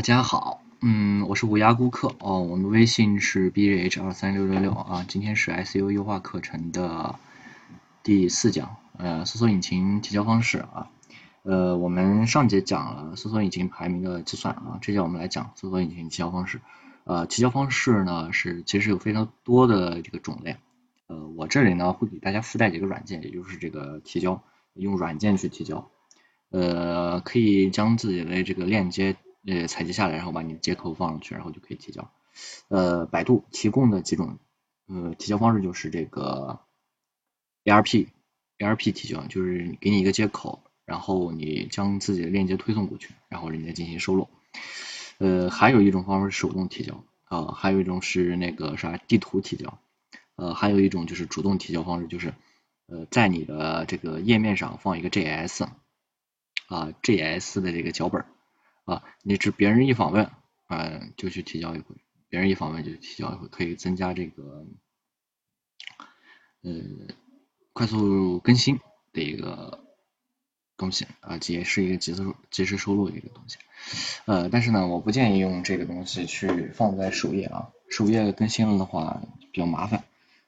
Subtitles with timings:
[0.00, 7.16] 大家好，嗯，我是无涯顾客哦，我们微信是 b h 二三六六六啊，今天是 SEO 优化课程的
[8.02, 10.88] 第四讲，呃，搜索引擎提交方式啊，
[11.42, 16.62] 呃，我们上节讲了搜索引擎排名的计算啊，这节我们来讲搜索引擎提交方式，
[17.04, 20.56] 呃，提交方式呢是其实有非常多的这个种类，
[21.08, 24.42] 呃，我这里呢会给大家附带几个软件，也就是这个提交，
[24.72, 25.90] 用软件去提交，
[26.48, 29.14] 呃，可以将自己的这个链接。
[29.46, 32.10] 呃，采集下来，然后把你的接口放上去，然后就可以提交。
[32.68, 34.38] 呃，百度提供的几种
[34.86, 36.60] 呃提交方式就是这个
[37.64, 44.28] ARP，ARP 提交就是给你一个接口，然后你将自己的链接推送过去，然后人家进行收录。
[45.18, 49.78] 呃，还有一种方式是手动提交，啊，还有一种是那个啥地图提交，
[50.36, 52.32] 呃，还有一种就是主动提交方式，就是
[52.86, 55.64] 呃在你的这个页面上放一个 JS，
[56.68, 58.24] 啊 JS 的这个脚本。
[58.90, 60.28] 啊，你只别人一访问，
[60.66, 61.94] 啊，就去提交一回，
[62.28, 64.66] 别人一访问就提交一回，可以增加这个，
[66.62, 66.72] 呃，
[67.72, 68.80] 快速更新
[69.12, 69.84] 的一个
[70.76, 73.58] 东西啊，也是一个及时及时收录的一个东西，
[74.24, 80.02] 呃，但是呢，我不建议用这个东西去放在首页啊，首页更新了的话比较麻烦，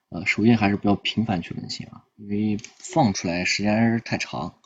[0.08, 4.56] 呃，首页还是不要频繁去更新啊，因为放出来时间太长，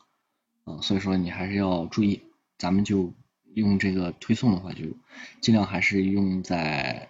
[0.64, 2.22] 啊，所以说你还是要注意，
[2.56, 3.12] 咱们就。
[3.56, 4.84] 用这个推送的话，就
[5.40, 7.08] 尽量还是用在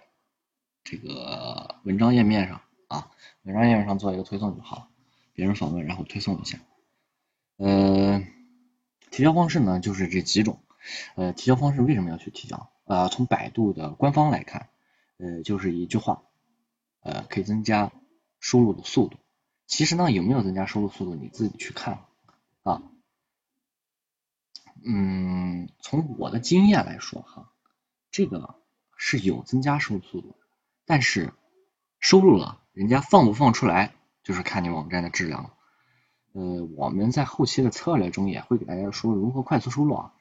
[0.85, 3.11] 这个文章页面上啊，
[3.43, 4.89] 文章页面上做一个推送就好，
[5.33, 6.59] 别人访问然后推送一下。
[7.57, 8.25] 呃，
[9.11, 10.61] 提交方式呢就是这几种，
[11.15, 12.69] 呃，提交方式为什么要去提交？
[12.85, 14.69] 呃，从百度的官方来看，
[15.17, 16.23] 呃，就是一句话，
[17.01, 17.91] 呃，可以增加
[18.39, 19.17] 输入的速度。
[19.65, 22.05] 其实呢，有没有增加输入速度，你自己去看
[22.63, 22.83] 啊。
[24.83, 27.51] 嗯，从我的经验来说哈，
[28.11, 28.55] 这个
[28.95, 30.35] 是有增加收入速度，
[30.85, 31.33] 但是
[31.99, 35.53] 收入了，人家放不放出来，就是看你网站的质量了。
[36.33, 40.13] 呃，我们在后期的策略中也会给大家说如何快速收录啊。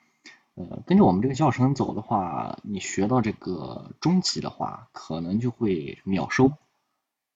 [0.55, 6.53] 呃，跟着我们这个教程走的话，你学到这个中级的话，可能就会秒收。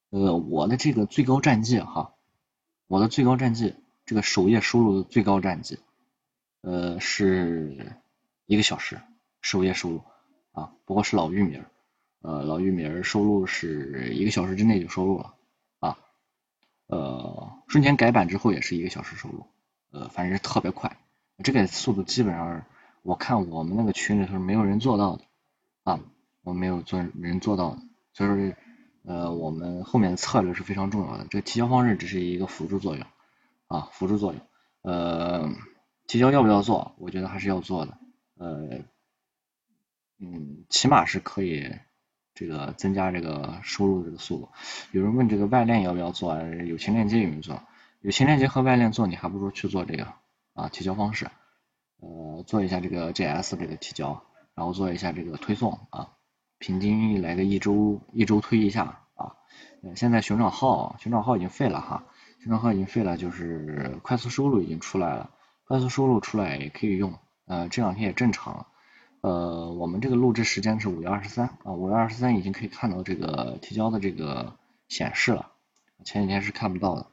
[0.09, 2.15] 呃，我的这个最高战绩哈，
[2.87, 3.75] 我的最高战绩，
[4.05, 5.77] 这个首页收录的最高战绩。
[6.61, 7.97] 呃，是
[8.45, 9.01] 一个小时
[9.41, 10.03] 首页收录
[10.51, 11.65] 啊，不过是老域名，
[12.21, 15.33] 呃，老域名收录是一个小时之内就收录了
[15.79, 15.97] 啊，
[16.85, 19.47] 呃，瞬间改版之后也是一个小时收录，
[19.89, 20.97] 呃，反正是特别快，
[21.43, 22.63] 这个速度基本上
[23.01, 25.23] 我看我们那个群里头没有人做到的
[25.83, 25.99] 啊，
[26.43, 27.81] 我没有做人做到的，
[28.13, 28.55] 所以说
[29.03, 33.03] 呃，我们后面的策略是非常重要的，这个提交方式只是一个辅助作用
[33.65, 34.41] 啊，辅助作用，
[34.83, 35.49] 呃。
[36.11, 36.93] 提交要不要做？
[36.97, 37.97] 我觉得还是要做的，
[38.37, 38.79] 呃，
[40.19, 41.73] 嗯，起码是可以
[42.33, 44.49] 这个增加这个收入这个速度。
[44.91, 46.37] 有人问这个外链要不要做？
[46.65, 47.63] 友情链接有没有做？
[48.01, 50.05] 友情链接和外链做，你还不如去做这个
[50.51, 51.31] 啊提交方式，
[52.01, 54.21] 呃，做一下这个 JS 这个提交，
[54.53, 56.09] 然后做一下这个推送啊，
[56.57, 59.37] 平均来个一周一周推一下啊。
[59.95, 62.03] 现在寻找号寻找号已经废了哈，
[62.41, 65.31] 寻找号已经废了，就是快速收录已经出来了。
[65.71, 68.65] 快速收录出来也可以用，呃，这两天也正常，
[69.21, 74.57] 呃，我们这个录制时间是五月二十三啊，五月二十三已经可以看到这个提交的这个
[74.89, 75.53] 显示了，
[76.03, 77.07] 前几天是看不到的，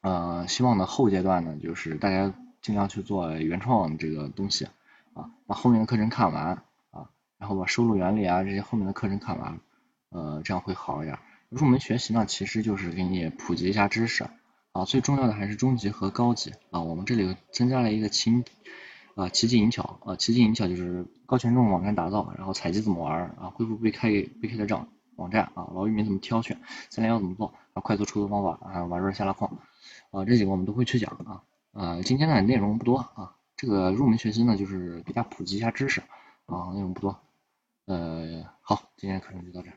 [0.00, 2.32] 呃，希望呢后阶段呢就是大家
[2.62, 4.68] 尽量去做原创这个东西
[5.12, 9.60] 啊，把后面的课程看完啊，然后把收录原理啊这些后面的课程看完，
[10.08, 11.18] 呃，这样会好一点。
[11.50, 14.26] 入门学习呢，其实就是给你普及一下知识。
[14.74, 16.80] 啊，最重要的还是中级和高级啊。
[16.80, 18.42] 我们这里增加了一个奇
[19.14, 29.58] 啊奇迹银巧啊，奇迹银巧就是高权重网站打造，然后采集怎么玩啊，恢复被开被开的账网站啊，老域名怎么挑选，三连幺怎么做啊，快速出图方法，啊玩转下拉框
[30.10, 31.44] 啊，这几个我们都会去讲啊。
[31.70, 36.02] 呃，今天的内容不多啊，这个入门学习呢，就是给大家普及一下知识
[36.46, 37.16] 啊，内容不多。
[37.86, 39.70] 呃，好，今天课程就到这。